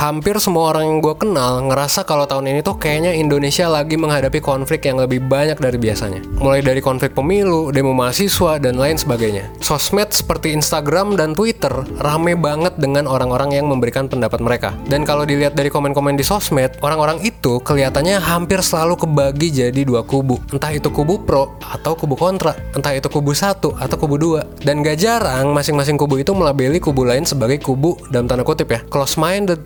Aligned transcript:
hampir 0.00 0.32
semua 0.40 0.72
orang 0.72 0.88
yang 0.88 0.98
gue 1.04 1.12
kenal 1.12 1.60
ngerasa 1.68 2.08
kalau 2.08 2.24
tahun 2.24 2.48
ini 2.48 2.60
tuh 2.64 2.80
kayaknya 2.80 3.12
Indonesia 3.12 3.68
lagi 3.68 4.00
menghadapi 4.00 4.40
konflik 4.40 4.88
yang 4.88 4.96
lebih 4.96 5.20
banyak 5.20 5.60
dari 5.60 5.76
biasanya. 5.76 6.24
Mulai 6.40 6.64
dari 6.64 6.80
konflik 6.80 7.12
pemilu, 7.12 7.68
demo 7.68 7.92
mahasiswa, 7.92 8.56
dan 8.56 8.80
lain 8.80 8.96
sebagainya. 8.96 9.52
Sosmed 9.60 10.08
seperti 10.08 10.56
Instagram 10.56 11.20
dan 11.20 11.36
Twitter 11.36 11.68
rame 12.00 12.32
banget 12.32 12.80
dengan 12.80 13.04
orang-orang 13.04 13.52
yang 13.60 13.68
memberikan 13.68 14.08
pendapat 14.08 14.40
mereka. 14.40 14.72
Dan 14.88 15.04
kalau 15.04 15.28
dilihat 15.28 15.52
dari 15.52 15.68
komen-komen 15.68 16.16
di 16.16 16.24
sosmed, 16.24 16.80
orang-orang 16.80 17.20
itu 17.20 17.60
kelihatannya 17.60 18.24
hampir 18.24 18.64
selalu 18.64 18.96
kebagi 19.04 19.52
jadi 19.52 19.84
dua 19.84 20.00
kubu. 20.00 20.40
Entah 20.48 20.72
itu 20.72 20.88
kubu 20.88 21.20
pro 21.28 21.60
atau 21.60 21.92
kubu 21.92 22.16
kontra, 22.16 22.56
entah 22.72 22.96
itu 22.96 23.12
kubu 23.12 23.36
satu 23.36 23.76
atau 23.76 24.00
kubu 24.00 24.16
dua. 24.16 24.48
Dan 24.64 24.80
gak 24.80 24.96
jarang 24.96 25.52
masing-masing 25.52 26.00
kubu 26.00 26.24
itu 26.24 26.32
melabeli 26.32 26.80
kubu 26.80 27.04
lain 27.04 27.28
sebagai 27.28 27.60
kubu 27.60 28.00
dalam 28.08 28.24
tanda 28.24 28.48
kutip 28.48 28.72
ya, 28.72 28.80
close 28.88 29.20
minded 29.20 29.60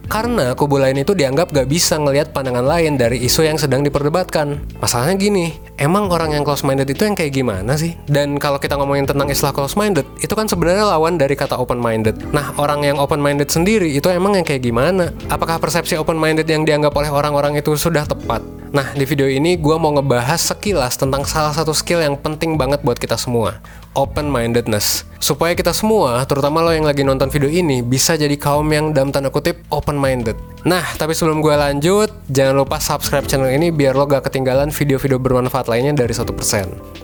kubu 0.56 0.80
lain 0.80 1.04
itu 1.04 1.12
dianggap 1.12 1.52
gak 1.52 1.68
bisa 1.68 2.00
ngelihat 2.00 2.32
pandangan 2.32 2.64
lain 2.64 2.96
dari 2.96 3.20
isu 3.20 3.44
yang 3.44 3.60
sedang 3.60 3.84
diperdebatkan. 3.84 4.56
Masalahnya 4.80 5.20
gini, 5.20 5.52
emang 5.76 6.08
orang 6.08 6.32
yang 6.32 6.42
close 6.42 6.64
minded 6.64 6.88
itu 6.88 7.04
yang 7.04 7.12
kayak 7.12 7.36
gimana 7.36 7.76
sih? 7.76 7.92
Dan 8.08 8.40
kalau 8.40 8.56
kita 8.56 8.80
ngomongin 8.80 9.04
tentang 9.04 9.28
istilah 9.28 9.52
close 9.52 9.76
minded, 9.76 10.08
itu 10.24 10.32
kan 10.32 10.48
sebenarnya 10.48 10.88
lawan 10.96 11.20
dari 11.20 11.36
kata 11.36 11.60
open 11.60 11.76
minded. 11.76 12.16
Nah, 12.32 12.56
orang 12.56 12.80
yang 12.80 12.96
open 12.96 13.20
minded 13.20 13.52
sendiri 13.52 13.92
itu 13.92 14.08
emang 14.08 14.40
yang 14.40 14.46
kayak 14.48 14.64
gimana? 14.64 15.12
Apakah 15.28 15.60
persepsi 15.60 16.00
open 16.00 16.16
minded 16.16 16.48
yang 16.48 16.64
dianggap 16.64 16.96
oleh 16.96 17.12
orang-orang 17.12 17.60
itu 17.60 17.76
sudah 17.76 18.08
tepat? 18.08 18.40
Nah, 18.74 18.90
di 18.90 19.06
video 19.06 19.30
ini 19.30 19.54
gue 19.54 19.76
mau 19.78 19.94
ngebahas 19.94 20.40
sekilas 20.50 20.98
tentang 20.98 21.22
salah 21.28 21.54
satu 21.54 21.70
skill 21.70 22.02
yang 22.02 22.18
penting 22.18 22.58
banget 22.58 22.82
buat 22.82 22.98
kita 22.98 23.14
semua, 23.14 23.62
open-mindedness. 23.94 25.08
Supaya 25.22 25.56
kita 25.56 25.72
semua, 25.72 26.20
terutama 26.28 26.60
lo 26.60 26.70
yang 26.74 26.84
lagi 26.84 27.00
nonton 27.00 27.32
video 27.32 27.48
ini, 27.48 27.80
bisa 27.80 28.18
jadi 28.18 28.34
kaum 28.36 28.68
yang 28.68 28.92
dalam 28.92 29.08
tanda 29.08 29.32
kutip 29.32 29.62
open-minded. 29.72 30.36
Nah, 30.68 30.84
tapi 31.00 31.16
sebelum 31.16 31.40
gue 31.40 31.54
lanjut, 31.56 32.12
jangan 32.28 32.60
lupa 32.60 32.76
subscribe 32.82 33.24
channel 33.24 33.48
ini 33.48 33.72
biar 33.72 33.96
lo 33.96 34.04
gak 34.04 34.28
ketinggalan 34.28 34.68
video-video 34.68 35.16
bermanfaat 35.16 35.66
lainnya 35.72 35.96
dari 35.96 36.12
1%. 36.12 36.28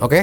Oke? 0.05 0.23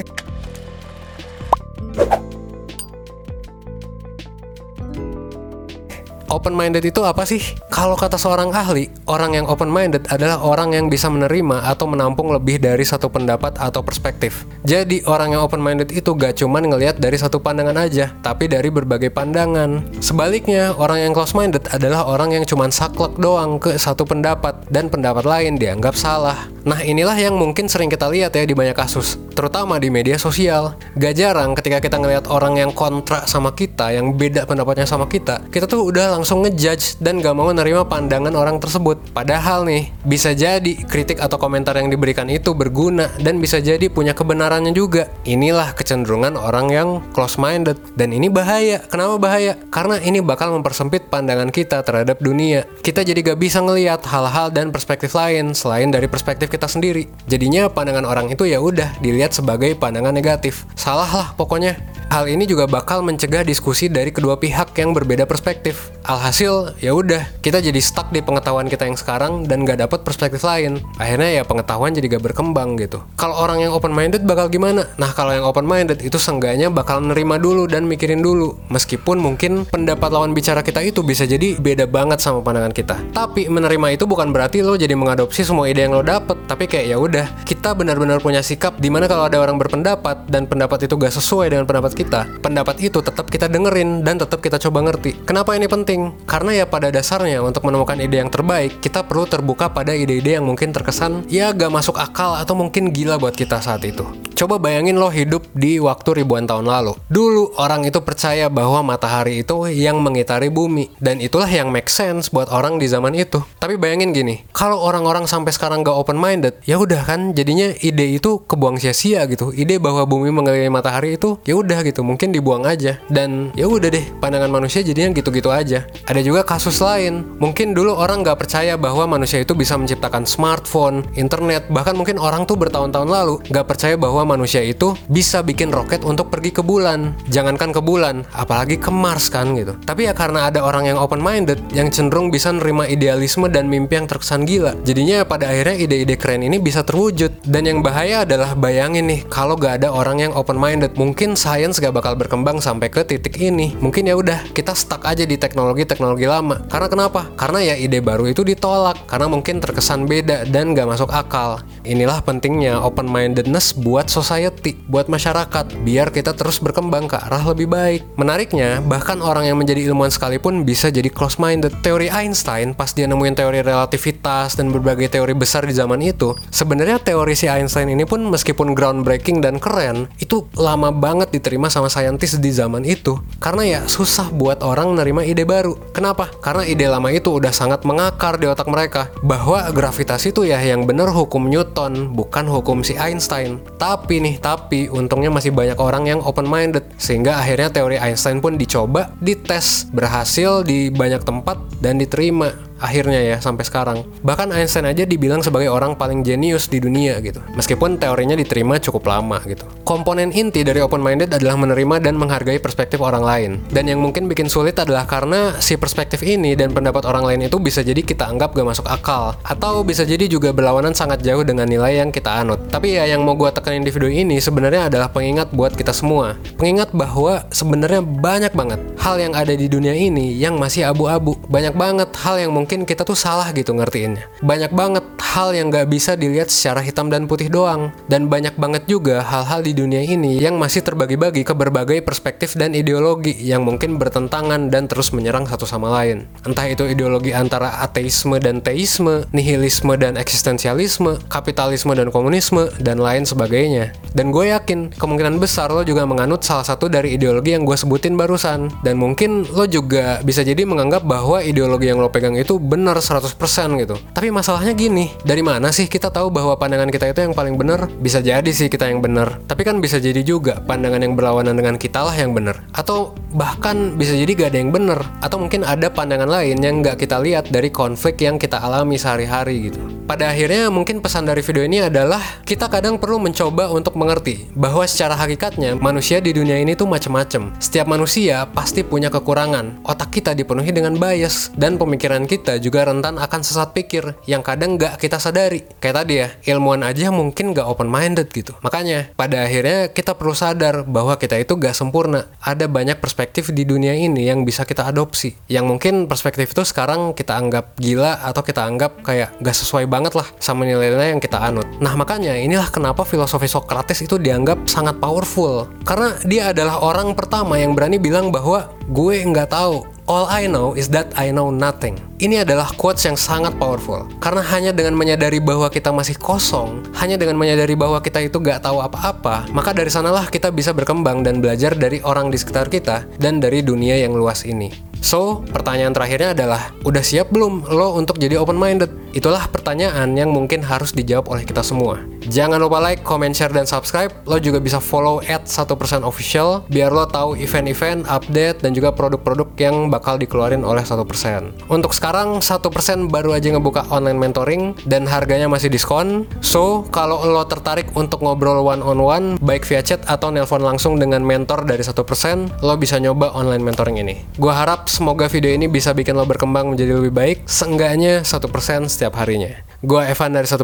Open 6.28 6.52
minded 6.52 6.84
itu 6.84 7.00
apa 7.08 7.24
sih? 7.24 7.40
Kalau 7.72 7.96
kata 7.96 8.20
seorang 8.20 8.52
ahli, 8.52 8.92
orang 9.08 9.32
yang 9.32 9.48
open 9.48 9.72
minded 9.72 10.04
adalah 10.12 10.44
orang 10.44 10.76
yang 10.76 10.92
bisa 10.92 11.08
menerima 11.08 11.64
atau 11.64 11.88
menampung 11.88 12.28
lebih 12.36 12.60
dari 12.60 12.84
satu 12.84 13.08
pendapat 13.08 13.56
atau 13.56 13.80
perspektif. 13.80 14.44
Jadi 14.60 15.00
orang 15.08 15.32
yang 15.32 15.48
open 15.48 15.64
minded 15.64 15.88
itu 15.88 16.12
gak 16.12 16.36
cuman 16.36 16.68
ngelihat 16.68 17.00
dari 17.00 17.16
satu 17.16 17.40
pandangan 17.40 17.80
aja, 17.80 18.12
tapi 18.20 18.44
dari 18.44 18.68
berbagai 18.68 19.08
pandangan. 19.08 19.88
Sebaliknya, 20.04 20.76
orang 20.76 21.08
yang 21.08 21.12
close 21.16 21.32
minded 21.32 21.64
adalah 21.72 22.04
orang 22.04 22.36
yang 22.36 22.44
cuman 22.44 22.68
saklek 22.68 23.16
doang 23.16 23.56
ke 23.56 23.80
satu 23.80 24.04
pendapat 24.04 24.68
dan 24.68 24.92
pendapat 24.92 25.24
lain 25.24 25.56
dianggap 25.56 25.96
salah. 25.96 26.44
Nah 26.68 26.84
inilah 26.84 27.16
yang 27.16 27.40
mungkin 27.40 27.64
sering 27.64 27.88
kita 27.88 28.04
lihat 28.12 28.36
ya 28.36 28.44
di 28.44 28.52
banyak 28.52 28.76
kasus, 28.76 29.16
terutama 29.32 29.80
di 29.80 29.88
media 29.88 30.20
sosial. 30.20 30.76
Gak 31.00 31.16
jarang 31.16 31.56
ketika 31.56 31.80
kita 31.80 31.96
ngelihat 31.96 32.28
orang 32.28 32.60
yang 32.60 32.76
kontra 32.76 33.24
sama 33.24 33.56
kita, 33.56 33.96
yang 33.96 34.12
beda 34.12 34.44
pendapatnya 34.44 34.84
sama 34.84 35.08
kita, 35.08 35.40
kita 35.48 35.64
tuh 35.64 35.88
udah 35.88 36.17
langsung 36.18 36.42
ngejudge 36.42 36.98
dan 36.98 37.22
gak 37.22 37.30
mau 37.38 37.46
nerima 37.54 37.86
pandangan 37.86 38.34
orang 38.34 38.58
tersebut. 38.58 38.98
Padahal 39.14 39.62
nih, 39.62 39.94
bisa 40.02 40.34
jadi 40.34 40.74
kritik 40.82 41.22
atau 41.22 41.38
komentar 41.38 41.78
yang 41.78 41.86
diberikan 41.86 42.26
itu 42.26 42.58
berguna 42.58 43.06
dan 43.22 43.38
bisa 43.38 43.62
jadi 43.62 43.86
punya 43.86 44.18
kebenarannya 44.18 44.74
juga. 44.74 45.06
Inilah 45.22 45.78
kecenderungan 45.78 46.34
orang 46.34 46.66
yang 46.74 46.88
close-minded. 47.14 47.78
Dan 47.94 48.10
ini 48.10 48.26
bahaya. 48.26 48.82
Kenapa 48.90 49.14
bahaya? 49.22 49.54
Karena 49.70 50.02
ini 50.02 50.18
bakal 50.18 50.50
mempersempit 50.50 51.06
pandangan 51.06 51.54
kita 51.54 51.86
terhadap 51.86 52.18
dunia. 52.18 52.66
Kita 52.82 53.06
jadi 53.06 53.22
gak 53.22 53.38
bisa 53.38 53.62
ngelihat 53.62 54.02
hal-hal 54.02 54.50
dan 54.50 54.74
perspektif 54.74 55.14
lain 55.14 55.54
selain 55.54 55.94
dari 55.94 56.10
perspektif 56.10 56.50
kita 56.50 56.66
sendiri. 56.66 57.06
Jadinya 57.30 57.70
pandangan 57.70 58.02
orang 58.02 58.26
itu 58.34 58.42
ya 58.42 58.58
udah 58.58 58.98
dilihat 58.98 59.30
sebagai 59.30 59.78
pandangan 59.78 60.10
negatif. 60.10 60.66
Salah 60.74 61.06
lah 61.06 61.28
pokoknya. 61.38 61.78
Hal 62.08 62.24
ini 62.24 62.48
juga 62.48 62.64
bakal 62.64 63.04
mencegah 63.04 63.44
diskusi 63.44 63.92
dari 63.92 64.08
kedua 64.08 64.40
pihak 64.40 64.72
yang 64.80 64.96
berbeda 64.96 65.28
perspektif. 65.28 65.92
Alhasil, 66.08 66.72
ya 66.80 66.96
udah, 66.96 67.20
kita 67.44 67.60
jadi 67.60 67.76
stuck 67.84 68.08
di 68.08 68.24
pengetahuan 68.24 68.64
kita 68.64 68.88
yang 68.88 68.96
sekarang 68.96 69.44
dan 69.44 69.68
gak 69.68 69.84
dapet 69.84 70.08
perspektif 70.08 70.40
lain. 70.40 70.80
Akhirnya 70.96 71.36
ya 71.36 71.42
pengetahuan 71.44 71.92
jadi 71.92 72.16
gak 72.16 72.32
berkembang 72.32 72.80
gitu. 72.80 73.04
Kalau 73.20 73.36
orang 73.36 73.60
yang 73.60 73.76
open 73.76 73.92
minded 73.92 74.24
bakal 74.24 74.48
gimana? 74.48 74.88
Nah, 74.96 75.12
kalau 75.12 75.36
yang 75.36 75.44
open 75.44 75.68
minded 75.68 76.00
itu 76.00 76.16
seenggaknya 76.16 76.72
bakal 76.72 77.04
nerima 77.04 77.36
dulu 77.36 77.68
dan 77.68 77.84
mikirin 77.84 78.24
dulu. 78.24 78.56
Meskipun 78.72 79.20
mungkin 79.20 79.68
pendapat 79.68 80.08
lawan 80.08 80.32
bicara 80.32 80.64
kita 80.64 80.80
itu 80.80 81.04
bisa 81.04 81.28
jadi 81.28 81.60
beda 81.60 81.84
banget 81.84 82.24
sama 82.24 82.40
pandangan 82.40 82.72
kita. 82.72 82.96
Tapi 83.12 83.52
menerima 83.52 84.00
itu 84.00 84.08
bukan 84.08 84.32
berarti 84.32 84.64
lo 84.64 84.80
jadi 84.80 84.96
mengadopsi 84.96 85.44
semua 85.44 85.68
ide 85.68 85.84
yang 85.84 85.92
lo 85.92 86.00
dapet. 86.00 86.40
Tapi 86.48 86.64
kayak 86.64 86.86
ya 86.88 86.96
udah, 86.96 87.26
kita 87.44 87.57
benar-benar 87.72 88.20
punya 88.20 88.44
sikap 88.44 88.76
di 88.76 88.92
mana 88.92 89.08
kalau 89.08 89.26
ada 89.26 89.40
orang 89.40 89.56
berpendapat 89.56 90.28
dan 90.28 90.44
pendapat 90.44 90.86
itu 90.86 90.94
gak 90.94 91.16
sesuai 91.16 91.52
dengan 91.52 91.64
pendapat 91.64 91.92
kita, 91.96 92.28
pendapat 92.44 92.76
itu 92.84 93.00
tetap 93.00 93.26
kita 93.32 93.48
dengerin 93.48 94.04
dan 94.04 94.20
tetap 94.20 94.44
kita 94.44 94.60
coba 94.60 94.84
ngerti. 94.86 95.24
Kenapa 95.24 95.56
ini 95.56 95.66
penting? 95.66 96.12
Karena 96.28 96.62
ya 96.62 96.64
pada 96.68 96.92
dasarnya 96.92 97.40
untuk 97.40 97.64
menemukan 97.64 97.98
ide 97.98 98.20
yang 98.20 98.30
terbaik, 98.30 98.78
kita 98.78 99.02
perlu 99.02 99.24
terbuka 99.24 99.72
pada 99.72 99.96
ide-ide 99.96 100.38
yang 100.38 100.46
mungkin 100.46 100.70
terkesan 100.70 101.26
ya 101.26 101.50
gak 101.50 101.72
masuk 101.72 101.98
akal 101.98 102.36
atau 102.36 102.54
mungkin 102.54 102.94
gila 102.94 103.18
buat 103.18 103.34
kita 103.34 103.58
saat 103.58 103.82
itu. 103.88 104.06
Coba 104.38 104.62
bayangin 104.62 104.94
lo 105.02 105.10
hidup 105.10 105.50
di 105.50 105.82
waktu 105.82 106.22
ribuan 106.22 106.46
tahun 106.46 106.70
lalu. 106.70 106.94
Dulu 107.10 107.58
orang 107.58 107.82
itu 107.82 107.98
percaya 108.06 108.46
bahwa 108.46 108.86
matahari 108.86 109.42
itu 109.42 109.66
yang 109.66 109.98
mengitari 109.98 110.46
bumi 110.46 110.94
dan 111.02 111.18
itulah 111.18 111.50
yang 111.50 111.74
make 111.74 111.90
sense 111.90 112.30
buat 112.30 112.46
orang 112.46 112.78
di 112.78 112.86
zaman 112.86 113.18
itu. 113.18 113.42
Tapi 113.58 113.74
bayangin 113.74 114.14
gini, 114.14 114.46
kalau 114.54 114.78
orang-orang 114.78 115.26
sampai 115.26 115.50
sekarang 115.50 115.82
gak 115.82 115.98
open 115.98 116.14
minded, 116.14 116.54
ya 116.62 116.78
udah 116.78 117.02
kan 117.02 117.34
jadinya 117.34 117.57
ide 117.82 118.06
itu 118.14 118.38
kebuang 118.46 118.78
sia-sia 118.78 119.26
gitu. 119.26 119.50
Ide 119.50 119.82
bahwa 119.82 120.06
bumi 120.06 120.30
mengelilingi 120.30 120.70
matahari 120.70 121.18
itu 121.18 121.42
ya 121.42 121.58
udah 121.58 121.82
gitu, 121.82 122.06
mungkin 122.06 122.30
dibuang 122.30 122.62
aja. 122.62 123.02
Dan 123.10 123.50
ya 123.58 123.66
udah 123.66 123.90
deh, 123.90 124.06
pandangan 124.22 124.50
manusia 124.50 124.86
jadinya 124.86 125.10
gitu-gitu 125.10 125.50
aja. 125.50 125.88
Ada 126.06 126.20
juga 126.22 126.46
kasus 126.46 126.78
lain, 126.78 127.26
mungkin 127.42 127.74
dulu 127.74 127.98
orang 127.98 128.22
gak 128.22 128.46
percaya 128.46 128.78
bahwa 128.78 129.18
manusia 129.18 129.42
itu 129.42 129.58
bisa 129.58 129.74
menciptakan 129.74 130.22
smartphone, 130.28 131.02
internet, 131.18 131.66
bahkan 131.72 131.98
mungkin 131.98 132.22
orang 132.22 132.46
tuh 132.46 132.54
bertahun-tahun 132.54 133.08
lalu 133.08 133.34
gak 133.50 133.66
percaya 133.66 133.98
bahwa 133.98 134.22
manusia 134.36 134.62
itu 134.62 134.94
bisa 135.10 135.42
bikin 135.42 135.74
roket 135.74 136.04
untuk 136.06 136.30
pergi 136.30 136.54
ke 136.54 136.62
bulan. 136.62 137.16
Jangankan 137.32 137.74
ke 137.74 137.80
bulan, 137.82 138.22
apalagi 138.36 138.76
ke 138.76 138.92
Mars 138.92 139.32
kan 139.32 139.56
gitu. 139.56 139.74
Tapi 139.82 140.06
ya 140.06 140.12
karena 140.12 140.52
ada 140.52 140.62
orang 140.62 140.86
yang 140.86 140.98
open 141.00 141.18
minded 141.24 141.58
yang 141.72 141.88
cenderung 141.88 142.28
bisa 142.28 142.52
nerima 142.52 142.84
idealisme 142.84 143.48
dan 143.48 143.66
mimpi 143.66 143.96
yang 143.96 144.06
terkesan 144.10 144.44
gila. 144.44 144.76
Jadinya 144.84 145.24
pada 145.24 145.48
akhirnya 145.48 145.76
ide-ide 145.80 146.14
keren 146.20 146.44
ini 146.44 146.60
bisa 146.60 146.84
terwujud. 146.84 147.37
Dan 147.46 147.68
yang 147.68 147.80
bahaya 147.82 148.26
adalah 148.26 148.58
bayangin 148.58 149.06
nih 149.06 149.20
kalau 149.30 149.54
gak 149.54 149.82
ada 149.82 149.94
orang 149.94 150.24
yang 150.24 150.32
open 150.34 150.58
minded, 150.58 150.98
mungkin 150.98 151.38
sains 151.38 151.78
gak 151.78 151.94
bakal 151.94 152.18
berkembang 152.18 152.58
sampai 152.58 152.90
ke 152.90 153.06
titik 153.06 153.38
ini. 153.38 153.74
Mungkin 153.78 154.10
ya 154.10 154.18
udah 154.18 154.50
kita 154.50 154.74
stuck 154.74 155.06
aja 155.06 155.22
di 155.22 155.38
teknologi-teknologi 155.38 156.26
lama. 156.26 156.64
Karena 156.66 156.88
kenapa? 156.90 157.30
Karena 157.38 157.62
ya 157.62 157.74
ide 157.78 158.02
baru 158.02 158.26
itu 158.26 158.42
ditolak 158.42 159.06
karena 159.06 159.30
mungkin 159.30 159.62
terkesan 159.62 160.10
beda 160.10 160.48
dan 160.50 160.74
gak 160.74 160.88
masuk 160.88 161.10
akal. 161.14 161.62
Inilah 161.86 162.20
pentingnya 162.20 162.82
open 162.82 163.08
mindedness 163.08 163.72
buat 163.72 164.10
society, 164.10 164.76
buat 164.90 165.06
masyarakat, 165.06 165.72
biar 165.86 166.10
kita 166.12 166.34
terus 166.34 166.58
berkembang 166.60 167.08
ke 167.08 167.16
arah 167.16 167.42
lebih 167.48 167.70
baik. 167.70 168.04
Menariknya, 168.20 168.84
bahkan 168.84 169.24
orang 169.24 169.48
yang 169.48 169.56
menjadi 169.56 169.88
ilmuwan 169.88 170.12
sekalipun 170.12 170.66
bisa 170.68 170.92
jadi 170.92 171.08
close-minded. 171.08 171.80
Teori 171.80 172.12
Einstein, 172.12 172.76
pas 172.76 172.92
dia 172.92 173.08
nemuin 173.08 173.34
teori 173.34 173.64
relativitas 173.64 174.58
dan 174.58 174.68
berbagai 174.68 175.08
teori 175.08 175.32
besar 175.32 175.64
di 175.64 175.72
zaman 175.72 176.04
itu, 176.04 176.36
sebenarnya 176.52 177.00
teori 177.00 177.27
si 177.34 177.50
Einstein 177.50 177.90
ini 177.90 178.06
pun 178.06 178.22
meskipun 178.28 178.76
groundbreaking 178.76 179.42
dan 179.42 179.56
keren, 179.58 180.06
itu 180.22 180.46
lama 180.54 180.94
banget 180.94 181.34
diterima 181.34 181.66
sama 181.72 181.90
saintis 181.90 182.38
di 182.38 182.52
zaman 182.52 182.86
itu. 182.86 183.18
Karena 183.42 183.64
ya 183.64 183.80
susah 183.88 184.30
buat 184.30 184.62
orang 184.62 184.94
nerima 184.94 185.24
ide 185.24 185.42
baru. 185.48 185.74
Kenapa? 185.96 186.30
Karena 186.44 186.62
ide 186.68 186.86
lama 186.86 187.10
itu 187.10 187.34
udah 187.34 187.50
sangat 187.50 187.82
mengakar 187.82 188.36
di 188.36 188.46
otak 188.46 188.68
mereka. 188.70 189.10
Bahwa 189.24 189.64
gravitasi 189.72 190.30
itu 190.30 190.44
ya 190.46 190.60
yang 190.60 190.84
bener 190.84 191.10
hukum 191.10 191.48
Newton, 191.50 192.14
bukan 192.14 192.46
hukum 192.46 192.84
si 192.84 192.94
Einstein. 192.94 193.58
Tapi 193.80 194.20
nih, 194.20 194.36
tapi 194.38 194.86
untungnya 194.92 195.32
masih 195.32 195.50
banyak 195.50 195.80
orang 195.80 196.04
yang 196.06 196.20
open 196.22 196.46
minded 196.46 196.84
sehingga 197.00 197.40
akhirnya 197.40 197.72
teori 197.72 197.96
Einstein 197.96 198.44
pun 198.44 198.60
dicoba, 198.60 199.10
dites, 199.18 199.88
berhasil 199.90 200.62
di 200.62 200.92
banyak 200.92 201.24
tempat 201.24 201.58
dan 201.80 201.96
diterima 201.96 202.67
akhirnya 202.78 203.20
ya 203.20 203.36
sampai 203.38 203.66
sekarang. 203.66 204.06
Bahkan 204.22 204.54
Einstein 204.54 204.88
aja 204.88 205.04
dibilang 205.04 205.42
sebagai 205.44 205.70
orang 205.70 205.94
paling 205.94 206.22
jenius 206.26 206.66
di 206.70 206.78
dunia 206.82 207.18
gitu. 207.22 207.42
Meskipun 207.54 207.98
teorinya 207.98 208.34
diterima 208.38 208.78
cukup 208.80 209.10
lama 209.10 209.38
gitu. 209.46 209.66
komponen 209.88 210.28
inti 210.36 210.60
dari 210.60 210.84
open-minded 210.84 211.32
adalah 211.32 211.56
menerima 211.56 212.04
dan 212.04 212.20
menghargai 212.20 212.60
perspektif 212.60 213.00
orang 213.00 213.24
lain. 213.24 213.50
Dan 213.72 213.88
yang 213.88 214.04
mungkin 214.04 214.28
bikin 214.28 214.52
sulit 214.52 214.76
adalah 214.76 215.08
karena 215.08 215.56
si 215.64 215.80
perspektif 215.80 216.20
ini 216.20 216.52
dan 216.52 216.76
pendapat 216.76 217.08
orang 217.08 217.24
lain 217.24 217.48
itu 217.48 217.56
bisa 217.56 217.80
jadi 217.80 218.04
kita 218.04 218.28
anggap 218.28 218.52
gak 218.52 218.68
masuk 218.68 218.84
akal. 218.84 219.32
Atau 219.40 219.80
bisa 219.88 220.04
jadi 220.04 220.28
juga 220.28 220.52
berlawanan 220.52 220.92
sangat 220.92 221.24
jauh 221.24 221.40
dengan 221.40 221.64
nilai 221.64 222.04
yang 222.04 222.12
kita 222.12 222.44
anut. 222.44 222.68
Tapi 222.68 223.00
ya 223.00 223.08
yang 223.08 223.24
mau 223.24 223.32
gue 223.32 223.48
tekanin 223.48 223.80
di 223.80 223.88
video 223.88 224.12
ini 224.12 224.36
sebenarnya 224.36 224.92
adalah 224.92 225.08
pengingat 225.08 225.56
buat 225.56 225.72
kita 225.72 225.96
semua. 225.96 226.36
Pengingat 226.60 226.92
bahwa 226.92 227.48
sebenarnya 227.48 228.04
banyak 228.04 228.52
banget 228.52 228.80
hal 229.00 229.16
yang 229.16 229.32
ada 229.32 229.56
di 229.56 229.72
dunia 229.72 229.96
ini 229.96 230.36
yang 230.36 230.60
masih 230.60 230.84
abu-abu. 230.84 231.40
Banyak 231.48 231.72
banget 231.72 232.12
hal 232.20 232.36
yang 232.36 232.52
mungkin 232.52 232.67
kita 232.68 233.08
tuh 233.08 233.16
salah 233.16 233.48
gitu 233.56 233.72
ngertiinnya. 233.72 234.28
Banyak 234.44 234.72
banget 234.76 235.04
hal 235.28 235.56
yang 235.56 235.72
gak 235.72 235.88
bisa 235.88 236.18
dilihat 236.18 236.52
secara 236.52 236.84
hitam 236.84 237.08
dan 237.08 237.24
putih 237.24 237.48
doang. 237.48 237.92
Dan 238.10 238.28
banyak 238.28 238.56
banget 238.60 238.84
juga 238.84 239.24
hal-hal 239.24 239.64
di 239.64 239.72
dunia 239.72 240.04
ini 240.04 240.36
yang 240.36 240.60
masih 240.60 240.84
terbagi-bagi 240.84 241.46
ke 241.46 241.54
berbagai 241.56 242.04
perspektif 242.04 242.52
dan 242.58 242.76
ideologi 242.76 243.32
yang 243.38 243.64
mungkin 243.64 243.96
bertentangan 243.96 244.68
dan 244.68 244.84
terus 244.90 245.14
menyerang 245.16 245.48
satu 245.48 245.64
sama 245.64 245.88
lain. 245.88 246.28
Entah 246.44 246.68
itu 246.68 246.84
ideologi 246.84 247.32
antara 247.32 247.80
ateisme 247.80 248.36
dan 248.42 248.60
teisme, 248.60 249.24
nihilisme 249.32 249.94
dan 249.96 250.18
eksistensialisme, 250.20 251.22
kapitalisme 251.32 251.94
dan 251.94 252.12
komunisme, 252.12 252.68
dan 252.82 252.98
lain 252.98 253.22
sebagainya. 253.22 253.94
Dan 254.12 254.34
gue 254.34 254.50
yakin 254.50 254.92
kemungkinan 254.98 255.38
besar 255.38 255.70
lo 255.70 255.86
juga 255.86 256.02
menganut 256.04 256.42
salah 256.42 256.66
satu 256.66 256.90
dari 256.90 257.14
ideologi 257.14 257.54
yang 257.54 257.62
gue 257.62 257.78
sebutin 257.78 258.18
barusan. 258.18 258.68
Dan 258.82 258.98
mungkin 258.98 259.46
lo 259.48 259.70
juga 259.70 260.18
bisa 260.26 260.42
jadi 260.42 260.66
menganggap 260.66 261.06
bahwa 261.06 261.38
ideologi 261.40 261.88
yang 261.88 262.02
lo 262.02 262.10
pegang 262.10 262.34
itu 262.34 262.57
benar 262.58 262.98
100% 262.98 263.34
gitu. 263.80 263.96
Tapi 264.12 264.28
masalahnya 264.28 264.74
gini, 264.74 265.14
dari 265.22 265.40
mana 265.40 265.70
sih 265.72 265.88
kita 265.88 266.12
tahu 266.12 266.28
bahwa 266.28 266.58
pandangan 266.58 266.90
kita 266.92 267.10
itu 267.10 267.24
yang 267.24 267.34
paling 267.34 267.56
benar? 267.56 267.88
Bisa 267.88 268.20
jadi 268.20 268.50
sih 268.50 268.68
kita 268.68 268.90
yang 268.90 269.00
benar, 269.00 269.40
tapi 269.46 269.64
kan 269.64 269.78
bisa 269.78 269.96
jadi 270.02 270.20
juga 270.20 270.60
pandangan 270.62 271.00
yang 271.00 271.14
berlawanan 271.16 271.56
dengan 271.56 271.80
kita 271.80 272.04
lah 272.04 272.14
yang 272.14 272.36
benar. 272.36 272.62
Atau 272.74 273.16
bahkan 273.32 273.96
bisa 273.96 274.16
jadi 274.16 274.32
gak 274.34 274.50
ada 274.54 274.58
yang 274.58 274.72
benar. 274.72 275.00
Atau 275.20 275.40
mungkin 275.40 275.64
ada 275.64 275.92
pandangan 275.92 276.28
lain 276.28 276.60
yang 276.60 276.80
gak 276.80 277.00
kita 277.00 277.20
lihat 277.20 277.50
dari 277.52 277.68
konflik 277.68 278.20
yang 278.22 278.40
kita 278.40 278.60
alami 278.60 278.96
sehari-hari 278.96 279.72
gitu. 279.72 279.80
Pada 280.08 280.32
akhirnya 280.32 280.72
mungkin 280.72 281.04
pesan 281.04 281.28
dari 281.28 281.44
video 281.44 281.68
ini 281.68 281.84
adalah 281.84 282.20
kita 282.48 282.72
kadang 282.72 282.96
perlu 282.96 283.20
mencoba 283.20 283.68
untuk 283.68 283.92
mengerti 284.00 284.48
bahwa 284.56 284.88
secara 284.88 285.12
hakikatnya 285.12 285.76
manusia 285.76 286.16
di 286.24 286.32
dunia 286.32 286.56
ini 286.56 286.72
tuh 286.72 286.88
macam-macam. 286.88 287.52
Setiap 287.60 287.84
manusia 287.84 288.48
pasti 288.48 288.80
punya 288.80 289.12
kekurangan. 289.12 289.84
Otak 289.84 290.16
kita 290.16 290.32
dipenuhi 290.32 290.72
dengan 290.72 290.96
bias 290.96 291.52
dan 291.60 291.76
pemikiran 291.76 292.24
kita 292.24 292.56
juga 292.56 292.88
rentan 292.88 293.20
akan 293.20 293.40
sesat 293.44 293.76
pikir 293.76 294.16
yang 294.24 294.40
kadang 294.40 294.80
gak 294.80 294.96
kita 294.96 295.20
sadari. 295.20 295.60
Kayak 295.76 295.96
tadi 296.04 296.14
ya, 296.24 296.28
ilmuwan 296.56 296.88
aja 296.88 297.12
mungkin 297.12 297.52
gak 297.52 297.68
open 297.68 297.92
minded 297.92 298.32
gitu. 298.32 298.56
Makanya 298.64 299.12
pada 299.12 299.44
akhirnya 299.44 299.92
kita 299.92 300.16
perlu 300.16 300.32
sadar 300.32 300.88
bahwa 300.88 301.20
kita 301.20 301.36
itu 301.36 301.52
gak 301.60 301.76
sempurna. 301.76 302.32
Ada 302.40 302.64
banyak 302.64 302.96
perspektif 302.96 303.18
di 303.32 303.64
dunia 303.68 303.92
ini 303.92 304.28
yang 304.28 304.46
bisa 304.46 304.64
kita 304.64 304.88
adopsi. 304.88 305.34
Yang 305.50 305.64
mungkin 305.66 305.94
perspektif 306.06 306.52
itu 306.52 306.62
sekarang 306.64 307.12
kita 307.12 307.36
anggap 307.36 307.76
gila 307.76 308.24
atau 308.24 308.40
kita 308.40 308.64
anggap 308.64 309.04
kayak 309.04 309.36
gak 309.42 309.56
sesuai 309.56 309.84
banget 309.90 310.16
lah 310.16 310.26
sama 310.40 310.64
nilai-nilai 310.64 311.12
yang 311.16 311.22
kita 311.22 311.38
anut. 311.42 311.66
Nah 311.82 311.92
makanya 311.98 312.36
inilah 312.38 312.72
kenapa 312.72 313.04
filosofi 313.04 313.50
Socrates 313.50 314.00
itu 314.00 314.16
dianggap 314.16 314.64
sangat 314.70 314.96
powerful. 315.02 315.68
Karena 315.84 316.14
dia 316.24 316.54
adalah 316.54 316.80
orang 316.80 317.12
pertama 317.12 317.58
yang 317.58 317.74
berani 317.74 318.00
bilang 318.00 318.32
bahwa 318.32 318.77
gue 318.88 319.20
nggak 319.20 319.52
tahu 319.52 319.84
All 320.08 320.24
I 320.32 320.48
know 320.48 320.72
is 320.72 320.88
that 320.96 321.12
I 321.20 321.28
know 321.28 321.52
nothing. 321.52 322.00
Ini 322.16 322.40
adalah 322.40 322.72
quotes 322.80 323.04
yang 323.04 323.12
sangat 323.12 323.60
powerful. 323.60 324.08
Karena 324.24 324.40
hanya 324.40 324.72
dengan 324.72 324.96
menyadari 324.96 325.36
bahwa 325.36 325.68
kita 325.68 325.92
masih 325.92 326.16
kosong, 326.16 326.80
hanya 326.96 327.20
dengan 327.20 327.36
menyadari 327.36 327.76
bahwa 327.76 328.00
kita 328.00 328.24
itu 328.24 328.40
gak 328.40 328.64
tahu 328.64 328.80
apa-apa, 328.80 329.52
maka 329.52 329.76
dari 329.76 329.92
sanalah 329.92 330.32
kita 330.32 330.48
bisa 330.48 330.72
berkembang 330.72 331.20
dan 331.20 331.44
belajar 331.44 331.76
dari 331.76 332.00
orang 332.00 332.32
di 332.32 332.40
sekitar 332.40 332.72
kita 332.72 333.04
dan 333.20 333.36
dari 333.36 333.60
dunia 333.60 334.00
yang 334.00 334.16
luas 334.16 334.48
ini. 334.48 334.72
So, 335.04 335.44
pertanyaan 335.52 335.92
terakhirnya 335.92 336.32
adalah, 336.32 336.72
udah 336.88 337.04
siap 337.04 337.28
belum 337.28 337.68
lo 337.68 337.94
untuk 338.00 338.16
jadi 338.16 338.40
open-minded? 338.40 339.07
Itulah 339.16 339.48
pertanyaan 339.48 340.12
yang 340.16 340.30
mungkin 340.30 340.60
harus 340.60 340.92
dijawab 340.92 341.32
oleh 341.32 341.44
kita 341.48 341.64
semua. 341.64 342.00
Jangan 342.28 342.60
lupa 342.60 342.76
like, 342.82 343.00
comment, 343.06 343.32
share, 343.32 343.54
dan 343.54 343.64
subscribe. 343.64 344.12
Lo 344.28 344.36
juga 344.36 344.60
bisa 344.60 344.82
follow 344.82 345.24
at 345.24 345.48
1% 345.48 346.04
official, 346.04 346.66
biar 346.68 346.92
lo 346.92 347.08
tahu 347.08 347.38
event-event, 347.40 348.04
update, 348.04 348.60
dan 348.60 348.76
juga 348.76 348.92
produk-produk 348.92 349.48
yang 349.56 349.88
bakal 349.88 350.20
dikeluarin 350.20 350.60
oleh 350.60 350.84
1%. 350.84 351.72
Untuk 351.72 351.96
sekarang, 351.96 352.44
1% 352.44 353.08
baru 353.08 353.32
aja 353.32 353.48
ngebuka 353.54 353.88
online 353.88 354.20
mentoring, 354.20 354.76
dan 354.84 355.08
harganya 355.08 355.48
masih 355.48 355.72
diskon. 355.72 356.28
So, 356.44 356.84
kalau 356.92 357.24
lo 357.24 357.48
tertarik 357.48 357.96
untuk 357.96 358.20
ngobrol 358.20 358.60
one-on-one, 358.60 359.40
baik 359.40 359.64
via 359.64 359.80
chat 359.80 360.04
atau 360.04 360.28
nelpon 360.28 360.60
langsung 360.60 361.00
dengan 361.00 361.24
mentor 361.24 361.64
dari 361.64 361.80
1%, 361.80 362.60
lo 362.60 362.74
bisa 362.76 363.00
nyoba 363.00 363.32
online 363.32 363.64
mentoring 363.64 363.96
ini. 364.04 364.20
Gua 364.36 364.52
harap 364.52 364.92
semoga 364.92 365.32
video 365.32 365.48
ini 365.48 365.64
bisa 365.64 365.96
bikin 365.96 366.12
lo 366.12 366.28
berkembang 366.28 366.76
menjadi 366.76 366.98
lebih 366.98 367.14
baik, 367.14 367.36
seenggaknya 367.48 368.20
1% 368.20 368.97
setiap 368.98 369.14
harinya. 369.22 369.54
Gua 369.78 370.10
Evan 370.10 370.34
dari 370.34 370.50
1%, 370.50 370.58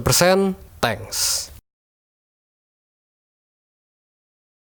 thanks. 0.83 1.54